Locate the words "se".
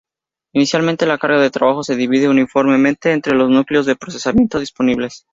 1.83-1.95